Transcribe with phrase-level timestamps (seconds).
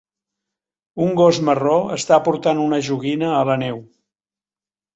[1.07, 3.81] Un gos marró està portant una joguina a la neu.